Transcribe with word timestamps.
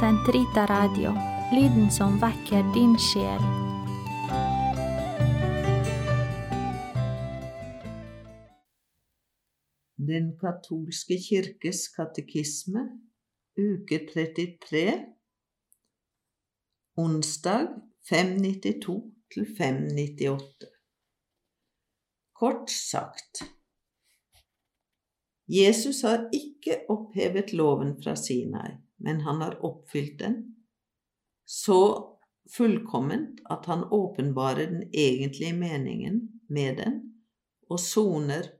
Sentrita 0.00 0.62
Radio, 0.66 1.10
lyden 1.52 1.90
som 1.90 2.20
vekker 2.22 2.62
din 2.74 2.92
sjel. 3.02 3.42
Den 10.10 10.30
katolske 10.38 11.18
kirkes 11.18 11.88
katekisme, 11.96 12.86
uke 13.58 13.98
33, 14.12 14.86
onsdag 16.94 17.66
592 18.06 18.98
til 19.34 19.50
598. 19.58 20.72
Kort 22.38 22.70
sagt 22.70 23.48
Jesus 25.48 26.04
har 26.06 26.28
ikke 26.30 26.84
opphevet 26.86 27.52
loven 27.52 27.96
fra 28.04 28.14
Sinai, 28.14 28.78
men 28.98 29.20
han 29.26 29.42
har 29.44 29.58
oppfylt 29.64 30.18
den 30.20 30.38
så 31.48 31.82
fullkomment 32.56 33.40
at 33.50 33.66
han 33.66 33.84
åpenbarer 33.84 34.66
den 34.66 34.82
egentlige 34.92 35.56
meningen 35.56 36.20
med 36.48 36.76
den 36.76 36.98
og 37.68 37.80
soner 37.80 38.50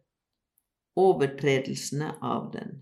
overtredelsene 0.97 2.15
av 2.25 2.51
den. 2.53 2.79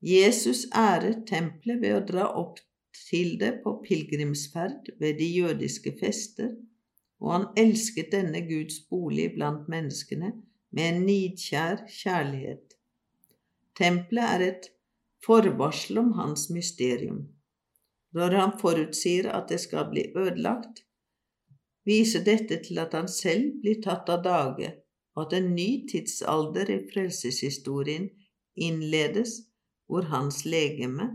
Jesus 0.00 0.64
æret 0.72 1.26
tempelet 1.28 1.82
ved 1.82 1.96
å 1.96 2.04
dra 2.06 2.26
opp 2.40 2.62
til 3.10 3.34
det 3.42 3.52
på 3.64 3.76
pilegrimsferd 3.84 4.94
ved 5.02 5.18
de 5.18 5.28
jødiske 5.28 5.92
fester, 6.00 6.54
og 7.20 7.32
han 7.34 7.48
elsket 7.60 8.14
denne 8.14 8.40
Guds 8.48 8.80
bolig 8.90 9.32
blant 9.34 9.68
menneskene 9.68 10.32
med 10.70 10.86
en 10.86 11.02
nidkjær 11.04 11.84
kjærlighet. 11.90 12.78
Tempelet 13.76 14.36
er 14.36 14.46
et 14.46 14.70
forvarsel 15.26 15.98
om 16.02 16.12
hans 16.18 16.48
mysterium. 16.50 17.28
Når 18.16 18.36
han 18.40 18.54
forutsier 18.60 19.28
at 19.30 19.48
det 19.52 19.60
skal 19.62 19.90
bli 19.90 20.06
ødelagt, 20.16 20.82
viser 21.86 22.24
dette 22.26 22.58
til 22.64 22.78
at 22.82 22.94
han 22.96 23.08
selv 23.08 23.60
blir 23.62 23.82
tatt 23.84 24.08
av 24.12 24.24
dage, 24.24 24.72
og 25.14 25.26
at 25.26 25.32
en 25.38 25.54
ny 25.54 25.86
tidsalder 25.90 26.70
i 26.70 26.80
frelseshistorien 26.90 28.10
innledes 28.56 29.32
hvor 29.90 30.02
hans 30.10 30.44
legeme 30.46 31.06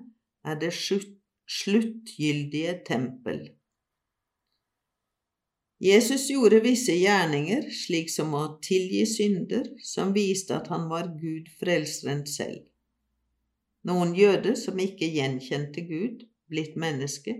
er 0.45 0.55
det 0.59 0.73
sluttgyldige 0.75 2.73
tempel. 2.87 3.39
Jesus 5.83 6.29
gjorde 6.31 6.61
visse 6.63 6.93
gjerninger, 6.95 7.67
slik 7.83 8.09
som 8.11 8.33
å 8.37 8.59
tilgi 8.63 9.03
synder, 9.09 9.67
som 9.83 10.13
viste 10.15 10.55
at 10.55 10.67
han 10.71 10.87
var 10.91 11.11
Gud 11.19 11.49
frelseren 11.59 12.23
selv. 12.27 12.63
Noen 13.85 14.15
jøder 14.17 14.55
som 14.57 14.79
ikke 14.81 15.11
gjenkjente 15.13 15.83
Gud, 15.85 16.23
blitt 16.49 16.77
menneske, 16.79 17.35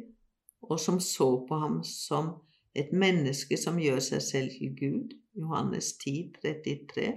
og 0.61 0.79
som 0.81 0.99
så 1.01 1.27
på 1.47 1.57
ham 1.61 1.79
som 1.85 2.35
et 2.75 2.91
menneske 2.93 3.57
som 3.57 3.79
gjør 3.81 4.01
seg 4.03 4.21
selv 4.21 4.53
til 4.53 4.75
Gud, 4.77 5.15
Johannes 5.37 5.93
10, 6.03 6.35
33, 6.41 7.09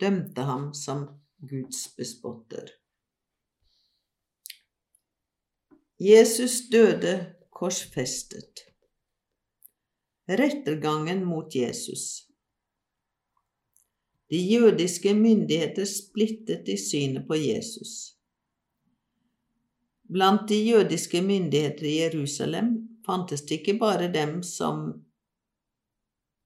dømte 0.00 0.46
ham 0.48 0.70
som 0.74 1.06
Guds 1.40 1.86
bespotter. 1.98 2.70
Jesus 6.00 6.66
døde 6.72 7.14
korsfestet. 7.52 8.66
Rettergangen 10.28 11.24
mot 11.24 11.54
Jesus. 11.54 12.26
De 14.30 14.36
jødiske 14.36 15.14
myndigheter 15.14 15.84
splittet 15.84 16.68
i 16.68 16.76
synet 16.76 17.24
på 17.28 17.34
Jesus. 17.34 18.15
Blant 20.12 20.48
de 20.48 20.54
jødiske 20.54 21.22
myndigheter 21.22 21.86
i 21.86 21.96
Jerusalem 22.00 22.76
fantes 23.06 23.42
det 23.42 23.60
ikke 23.60 23.78
bare 23.78 24.12
dem 24.12 24.42
som 24.42 24.92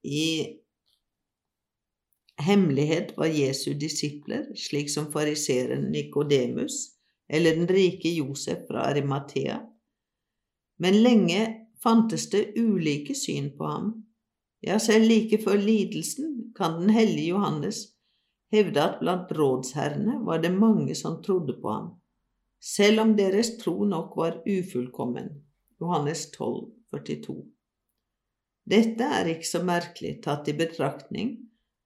i 0.04 0.56
hemmelighet 2.40 3.12
var 3.16 3.28
Jesu 3.28 3.72
disipler, 3.76 4.48
slik 4.56 4.88
som 4.90 5.10
fariseeren 5.12 5.90
Nikodemus 5.92 6.72
eller 7.28 7.54
den 7.54 7.68
rike 7.68 8.10
Josef 8.16 8.64
fra 8.68 8.88
Arimathea, 8.90 9.60
men 10.78 11.02
lenge 11.04 11.42
fantes 11.82 12.30
det 12.32 12.54
ulike 12.56 13.14
syn 13.14 13.52
på 13.58 13.68
ham. 13.68 13.92
Ja, 14.64 14.78
selv 14.78 15.06
like 15.08 15.38
før 15.44 15.60
lidelsen 15.60 16.52
kan 16.56 16.80
den 16.80 16.90
hellige 16.90 17.36
Johannes 17.36 17.84
hevde 18.52 18.82
at 18.82 18.98
blant 19.00 19.30
rådsherrene 19.32 20.18
var 20.26 20.42
det 20.42 20.52
mange 20.52 20.94
som 20.94 21.20
trodde 21.22 21.54
på 21.62 21.70
ham, 21.70 21.88
selv 22.60 23.00
om 23.04 23.14
deres 23.16 23.56
tro 23.58 23.84
nok 23.88 24.16
var 24.16 24.40
ufullkommen. 24.46 25.30
Johannes 25.80 26.26
12, 26.30 26.70
42. 26.92 27.36
Dette 28.70 29.10
er 29.18 29.32
ikke 29.32 29.48
så 29.48 29.62
merkelig 29.64 30.18
tatt 30.24 30.48
i 30.52 30.56
betraktning 30.56 31.36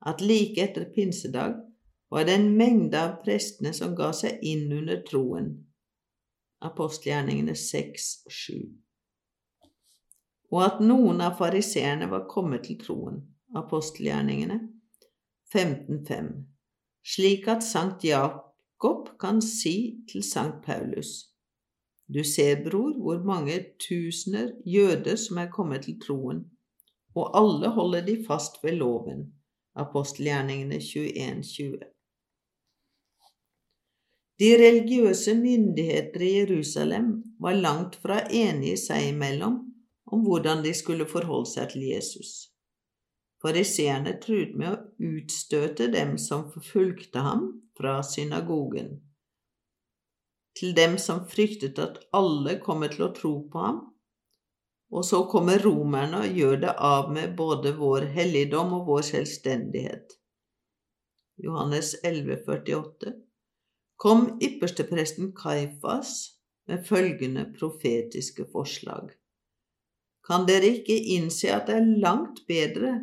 at 0.04 0.20
like 0.20 0.60
etter 0.60 0.88
pinsedag 0.92 1.60
var 2.12 2.26
det 2.26 2.36
en 2.36 2.50
mengde 2.58 2.98
av 3.00 3.20
prestene 3.24 3.72
som 3.74 3.94
ga 3.96 4.10
seg 4.12 4.42
inn 4.42 4.66
under 4.74 5.00
troen. 5.06 5.52
Apostelgjerningene 6.64 7.54
6, 7.58 8.10
7 8.28 8.84
og 10.54 10.62
at 10.62 10.82
noen 10.86 11.18
av 11.24 11.34
fariseerne 11.40 12.06
var 12.12 12.28
kommet 12.30 12.68
til 12.68 12.78
troen, 12.78 13.18
apostelgjerningene 13.58 14.60
15.5, 15.50 16.28
slik 17.14 17.48
at 17.50 17.66
Sankt 17.66 18.06
Jakob 18.06 18.53
kan 19.20 19.42
si 19.42 20.04
til 20.10 20.22
Sankt 20.22 20.64
Paulus, 20.64 21.30
Du 22.14 22.24
ser, 22.24 22.70
bror, 22.70 22.92
hvor 23.02 23.24
mange 23.24 23.64
tusener 23.88 24.50
jøder 24.66 25.16
som 25.16 25.36
er 25.36 25.50
kommet 25.50 25.82
til 25.82 26.00
troen, 26.00 26.44
og 27.14 27.30
alle 27.38 27.70
holder 27.70 28.06
de 28.06 28.24
fast 28.26 28.60
ved 28.62 28.72
loven, 28.72 29.32
apostelgjerningene 29.74 30.74
21.20. 30.74 31.94
De 34.38 34.50
religiøse 34.66 35.34
myndigheter 35.34 36.20
i 36.20 36.32
Jerusalem 36.38 37.22
var 37.40 37.52
langt 37.52 37.96
fra 38.02 38.18
enige 38.30 38.76
seg 38.76 39.08
imellom 39.08 39.60
om 40.06 40.24
hvordan 40.26 40.64
de 40.64 40.74
skulle 40.74 41.06
forholde 41.06 41.50
seg 41.50 41.70
til 41.70 41.86
Jesus. 41.94 42.50
Fariseerne 43.42 44.16
truet 44.22 44.56
med 44.58 44.72
å 44.72 45.10
utstøte 45.14 45.86
dem 45.92 46.16
som 46.18 46.48
forfulgte 46.52 47.22
ham 47.22 47.46
fra 47.78 48.02
synagogen. 48.02 48.94
Til 50.58 50.74
dem 50.76 50.98
som 51.02 51.24
fryktet 51.26 51.80
at 51.82 51.98
alle 52.14 52.58
kommer 52.62 52.92
til 52.92 53.08
å 53.08 53.14
tro 53.16 53.34
på 53.50 53.64
ham, 53.64 53.80
og 54.94 55.02
så 55.06 55.24
kommer 55.30 55.58
romerne 55.58 56.20
og 56.22 56.36
gjør 56.38 56.60
det 56.66 56.74
av 56.78 57.10
med 57.12 57.34
både 57.38 57.74
vår 57.78 58.06
helligdom 58.14 58.76
og 58.76 58.86
vår 58.92 59.02
selvstendighet. 59.08 60.14
Johannes 61.42 61.96
11, 62.04 62.44
48 62.46 63.14
kom 63.98 64.28
ypperstepresten 64.42 65.32
Kaifas 65.34 66.14
med 66.70 66.86
følgende 66.86 67.48
profetiske 67.58 68.46
forslag. 68.52 69.10
Kan 70.24 70.46
dere 70.48 70.70
ikke 70.78 70.96
innse 71.16 71.50
at 71.52 71.66
det 71.68 71.80
er 71.80 71.90
langt 72.04 72.44
bedre 72.48 72.94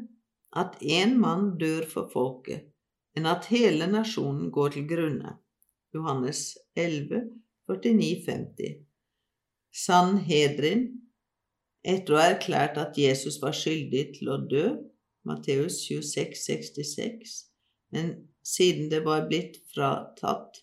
at 0.58 0.80
én 0.82 1.18
mann 1.20 1.58
dør 1.60 1.86
for 1.92 2.10
folket, 2.14 2.71
enn 3.18 3.28
at 3.30 3.50
hele 3.52 3.88
nasjonen 3.92 4.52
går 4.54 4.78
til 4.78 4.88
grunne? 4.90 5.36
Johannes 5.96 6.56
11, 6.80 7.28
49-50 7.68 8.80
Sanhedrin, 9.72 10.88
etter 11.82 12.16
å 12.16 12.20
ha 12.20 12.32
erklært 12.34 12.78
at 12.80 12.98
Jesus 13.00 13.40
var 13.42 13.56
skyldig 13.56 14.04
til 14.18 14.32
å 14.34 14.40
dø, 14.52 14.66
Matteus 15.28 15.80
26, 15.86 16.36
66, 16.44 17.38
men 17.96 18.12
siden 18.44 18.90
det 18.92 19.04
var 19.06 19.28
blitt 19.30 19.60
fratatt 19.72 20.62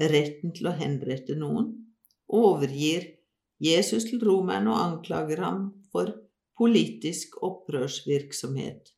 retten 0.00 0.52
til 0.56 0.68
å 0.68 0.76
henrette 0.76 1.36
noen, 1.38 1.70
overgir 2.28 3.06
Jesus 3.62 4.08
til 4.08 4.22
romerne 4.26 4.72
og 4.72 4.80
anklager 4.82 5.42
ham 5.44 5.68
for 5.92 6.10
politisk 6.58 7.38
opprørsvirksomhet, 7.46 8.93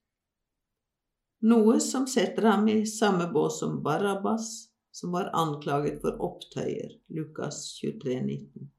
noe 1.47 1.81
som 1.81 2.07
setter 2.11 2.49
ham 2.51 2.69
i 2.69 2.81
samme 2.91 3.29
bås 3.33 3.61
som 3.63 3.83
Barabbas, 3.83 4.69
som 4.93 5.13
var 5.13 5.31
anklaget 5.33 6.01
for 6.03 6.19
opptøyer, 6.29 6.97
Lukas 7.13 7.61
23, 7.81 8.21
19. 8.23 8.71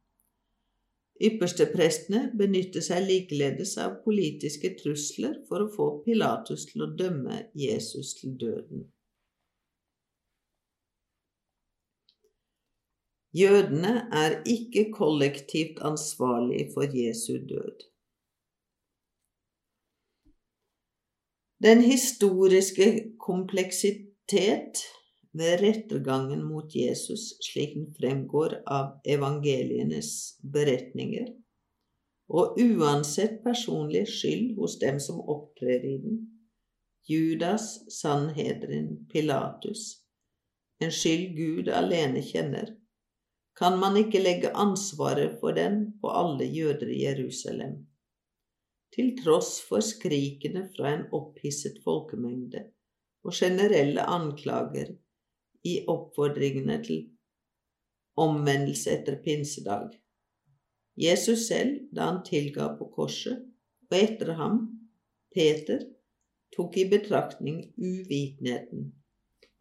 Yppersteprestene 1.28 2.28
benytter 2.38 2.84
seg 2.86 3.08
likeledes 3.08 3.74
av 3.82 3.98
politiske 4.04 4.76
trusler 4.78 5.40
for 5.50 5.66
å 5.66 5.72
få 5.74 5.88
Pilatus 6.06 6.68
til 6.70 6.86
å 6.86 6.92
dømme 7.00 7.40
Jesus 7.58 8.14
til 8.20 8.36
døden. 8.38 8.86
Jødene 13.38 14.08
er 14.14 14.40
ikke 14.50 14.88
kollektivt 14.94 15.82
ansvarlig 15.86 16.70
for 16.74 16.90
Jesu 16.94 17.38
død. 17.50 17.86
Den 21.64 21.82
historiske 21.82 23.14
kompleksitet 23.18 24.84
ved 25.34 25.62
rettergangen 25.62 26.44
mot 26.46 26.76
Jesus 26.76 27.32
slik 27.42 27.74
den 27.74 27.88
fremgår 27.98 28.60
av 28.66 29.00
evangelienes 29.10 30.12
beretninger, 30.54 31.32
og 32.30 32.62
uansett 32.62 33.42
personlig 33.44 34.06
skyld 34.12 34.54
hos 34.60 34.78
dem 34.84 35.02
som 35.02 35.24
opptrer 35.26 35.82
i 35.82 35.96
den, 36.04 36.22
Judas, 37.10 37.68
Sanhedrin, 37.90 39.08
Pilatus, 39.10 40.04
en 40.84 40.94
skyld 40.94 41.34
Gud 41.42 41.74
alene 41.74 42.22
kjenner, 42.22 42.76
kan 43.58 43.80
man 43.82 43.98
ikke 43.98 44.22
legge 44.22 44.54
ansvaret 44.54 45.40
for 45.42 45.58
den 45.58 45.88
på 46.02 46.14
alle 46.14 46.46
jøder 46.46 46.92
i 46.94 47.04
Jerusalem, 47.08 47.88
til 48.96 49.14
tross 49.20 49.58
for 49.68 49.84
skrikene 49.84 50.68
fra 50.76 50.94
en 50.96 51.06
opphisset 51.16 51.82
folkemengde 51.84 52.64
og 53.28 53.36
generelle 53.36 54.04
anklager 54.08 54.94
i 55.68 55.80
oppfordringene 55.92 56.78
til 56.86 57.06
omvendelse 58.18 58.94
etter 58.98 59.20
pinsedag. 59.24 59.92
Jesus 60.98 61.48
selv, 61.48 61.76
da 61.94 62.10
han 62.10 62.24
tilga 62.26 62.72
på 62.80 62.88
korset, 62.96 63.44
og 63.92 63.98
etter 63.98 64.34
ham, 64.40 64.62
Peter, 65.36 65.84
tok 66.56 66.78
i 66.82 66.88
betraktning 66.90 67.60
uvitenheten, 67.78 68.88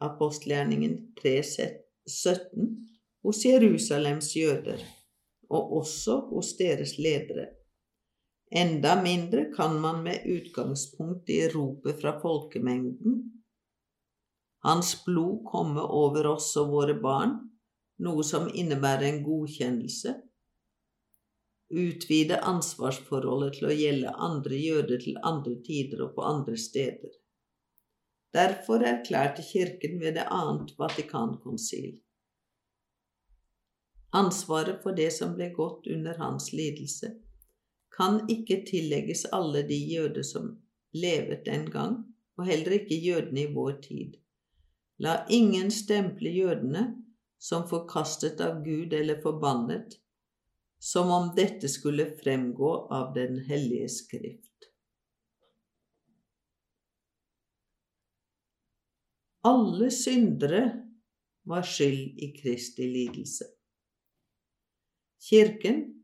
apostelgjerningen 0.00 0.96
3.17, 1.20 2.70
hos 3.26 3.42
Jerusalems 3.44 4.30
jøder, 4.36 4.80
og 5.50 5.76
også 5.82 6.20
hos 6.30 6.54
deres 6.56 6.96
ledere. 6.98 7.50
Enda 8.50 9.02
mindre 9.02 9.44
kan 9.44 9.80
man 9.80 10.02
med 10.02 10.22
utgangspunkt 10.24 11.28
i 11.28 11.48
ropet 11.48 12.00
fra 12.00 12.20
folkemengden. 12.20 13.32
Hans 14.62 15.04
blod 15.04 15.44
komme 15.50 15.82
over 15.82 16.26
oss 16.26 16.52
og 16.56 16.70
våre 16.70 16.94
barn, 16.94 17.34
noe 18.02 18.22
som 18.24 18.46
innebærer 18.54 19.08
en 19.08 19.20
godkjennelse, 19.26 20.14
utvide 21.74 22.38
ansvarsforholdet 22.46 23.58
til 23.58 23.68
å 23.68 23.74
gjelde 23.74 24.14
andre 24.28 24.58
jøder 24.62 25.02
til 25.02 25.18
andre 25.26 25.56
tider 25.66 26.04
og 26.06 26.14
på 26.14 26.26
andre 26.26 26.56
steder. 26.60 27.14
Derfor 28.36 28.84
erklærte 28.86 29.42
Kirken 29.42 29.98
ved 30.00 30.18
det 30.18 30.26
annet 30.30 30.74
Vatikankonsil. 30.78 31.96
Ansvaret 34.14 34.82
for 34.82 34.94
det 34.94 35.10
som 35.14 35.34
ble 35.34 35.50
gått 35.56 35.88
under 35.90 36.18
hans 36.20 36.52
lidelse, 36.52 37.10
kan 37.96 38.20
ikke 38.30 38.60
tillegges 38.68 39.24
alle 39.32 39.62
de 39.68 39.76
jøder 39.76 40.24
som 40.26 40.52
levet 40.96 41.46
den 41.46 41.70
gang, 41.72 42.02
og 42.36 42.48
heller 42.48 42.76
ikke 42.76 42.98
jødene 43.00 43.46
i 43.46 43.52
vår 43.52 43.78
tid. 43.84 44.16
La 45.00 45.22
ingen 45.32 45.70
stemple 45.72 46.30
jødene 46.32 46.86
som 47.38 47.66
forkastet 47.68 48.40
av 48.44 48.62
Gud 48.64 48.92
eller 48.96 49.20
forbannet, 49.22 49.96
som 50.78 51.10
om 51.10 51.30
dette 51.36 51.68
skulle 51.72 52.10
fremgå 52.20 52.72
av 52.92 53.14
Den 53.14 53.38
hellige 53.48 53.88
skrift. 53.88 54.68
Alle 59.46 59.90
syndere 59.94 60.62
var 61.46 61.62
skyld 61.62 62.18
i 62.18 62.32
Kristi 62.34 62.88
lidelse. 62.90 63.46
Kirken, 65.22 65.95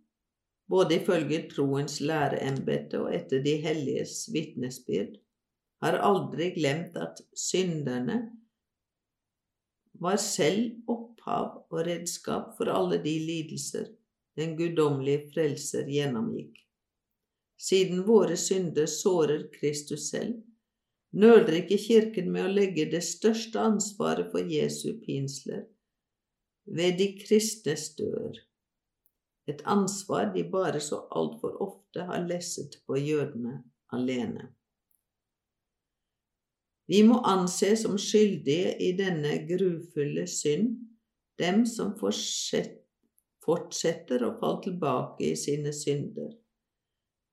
både 0.72 0.96
ifølge 1.02 1.42
troens 1.50 1.98
læreembete 2.00 3.00
og 3.02 3.12
etter 3.12 3.42
de 3.44 3.58
helliges 3.60 4.24
vitnesbyrd, 4.32 5.18
har 5.82 5.98
aldri 6.00 6.52
glemt 6.54 6.96
at 6.96 7.18
synderne 7.36 8.22
var 10.02 10.16
selv 10.16 10.70
opphav 10.88 11.66
og 11.68 11.80
redskap 11.86 12.54
for 12.56 12.70
alle 12.72 13.02
de 13.04 13.12
lidelser 13.26 13.90
den 14.38 14.54
guddommelige 14.56 15.26
frelser 15.34 15.90
gjennomgikk. 15.92 16.54
Siden 17.60 18.06
våre 18.06 18.38
synder 18.40 18.88
sårer 18.90 19.44
Kristus 19.52 20.08
selv, 20.10 20.38
nøler 21.12 21.58
ikke 21.60 21.78
Kirken 21.82 22.30
med 22.32 22.46
å 22.46 22.54
legge 22.54 22.88
det 22.90 23.02
største 23.04 23.60
ansvaret 23.60 24.32
for 24.32 24.48
Jesu 24.48 24.94
pinsler 25.04 25.66
ved 26.64 26.96
de 26.96 27.10
kristnes 27.20 27.90
dør 27.98 28.40
et 29.50 29.62
ansvar 29.66 30.30
de 30.34 30.44
bare 30.50 30.80
så 30.80 31.06
altfor 31.10 31.62
ofte 31.64 32.04
har 32.08 32.26
lesset 32.28 32.78
på 32.86 32.96
jødene 32.98 33.62
alene. 33.92 34.48
Vi 36.86 37.02
må 37.06 37.20
anses 37.26 37.82
som 37.84 37.98
skyldige 37.98 38.76
i 38.82 38.92
denne 38.98 39.46
grufulle 39.48 40.26
synd 40.28 40.88
dem 41.40 41.66
som 41.66 41.94
fortsetter 43.42 44.24
å 44.26 44.34
falle 44.40 44.62
tilbake 44.66 45.24
i 45.32 45.36
sine 45.38 45.72
synder, 45.74 46.32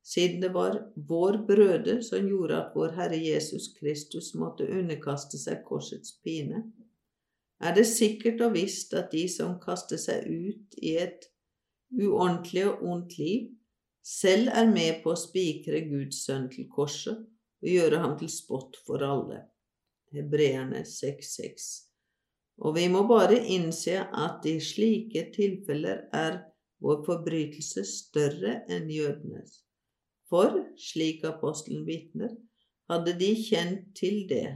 siden 0.05 0.41
det 0.41 0.51
var 0.55 0.77
vår 1.09 1.37
brøde 1.49 1.99
som 2.05 2.27
gjorde 2.29 2.55
at 2.57 2.75
vår 2.77 2.95
Herre 2.97 3.19
Jesus 3.19 3.67
Kristus 3.77 4.31
måtte 4.37 4.65
underkaste 4.65 5.37
seg 5.37 5.65
korsets 5.67 6.15
pine, 6.23 6.63
er 7.59 7.75
det 7.75 7.85
sikkert 7.89 8.41
og 8.45 8.55
visst 8.55 8.93
at 8.95 9.11
de 9.11 9.27
som 9.29 9.59
kaster 9.61 9.99
seg 9.99 10.23
ut 10.29 10.79
i 10.79 10.95
et 11.01 11.27
uordentlig 11.95 12.65
og 12.69 12.83
ondt 12.91 13.17
liv, 13.19 13.49
selv 14.05 14.49
er 14.55 14.69
med 14.69 15.01
på 15.03 15.13
å 15.13 15.19
spikre 15.19 15.83
Guds 15.89 16.23
sønn 16.25 16.47
til 16.51 16.69
korset 16.71 17.19
og 17.19 17.67
gjøre 17.67 17.99
ham 18.01 18.15
til 18.19 18.31
spott 18.31 18.79
for 18.87 19.03
alle. 19.05 19.43
Hebreerne 20.15 20.81
6,6. 20.87 21.67
Og 22.65 22.75
vi 22.75 22.87
må 22.91 23.05
bare 23.07 23.37
innse 23.53 24.01
at 24.03 24.45
i 24.49 24.57
slike 24.63 25.29
tilfeller 25.35 26.07
er 26.15 26.41
vår 26.83 27.03
forbrytelse 27.05 27.83
større 27.87 28.61
enn 28.71 28.89
jødenes. 28.91 29.61
For, 30.29 30.55
slik 30.77 31.23
apostelen 31.27 31.85
vitner, 31.87 32.33
hadde 32.89 33.13
de 33.19 33.29
kjent 33.37 33.93
til 33.97 34.23
det, 34.29 34.47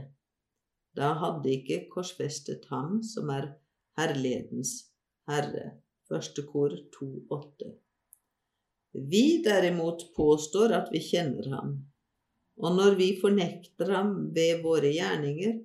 da 0.94 1.12
hadde 1.18 1.50
ikke 1.50 1.84
korsfestet 1.90 2.66
ham 2.70 3.00
som 3.02 3.30
er 3.34 3.48
herlighetens 3.98 4.76
herre. 5.30 5.78
Første 6.14 6.44
kor 6.46 6.70
2,8. 6.94 7.70
Vi 9.10 9.22
derimot 9.42 10.04
påstår 10.14 10.74
at 10.76 10.92
vi 10.94 11.00
kjenner 11.02 11.48
ham, 11.50 11.72
og 12.62 12.76
når 12.76 12.94
vi 13.00 13.08
fornekter 13.18 13.90
ham 13.90 14.12
ved 14.36 14.62
våre 14.62 14.92
gjerninger, 14.94 15.56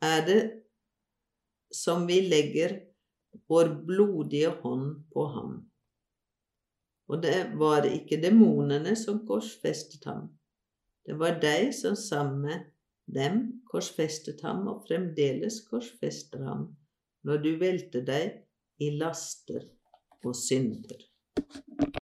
er 0.00 0.24
det 0.24 0.38
som 1.74 2.06
vi 2.08 2.22
legger 2.30 2.78
vår 3.52 3.74
blodige 3.90 4.54
hånd 4.62 4.88
på 5.12 5.26
ham. 5.34 5.52
Og 7.12 7.20
det 7.28 7.36
var 7.60 7.84
ikke 7.92 8.22
demonene 8.24 8.96
som 8.96 9.20
korsfestet 9.28 10.08
ham, 10.08 10.30
det 11.04 11.20
var 11.20 11.36
deg 11.44 11.74
som 11.76 11.92
sammen 11.96 12.40
med 12.48 12.66
dem 13.20 13.44
korsfestet 13.68 14.40
ham 14.48 14.64
og 14.72 14.84
fremdeles 14.88 15.60
korsfester 15.68 16.48
ham 16.48 16.70
når 17.28 17.44
du 17.44 17.54
velter 17.60 18.04
deg 18.04 18.47
i 18.78 18.90
laster 18.94 19.64
og 20.24 20.36
synder. 20.36 21.00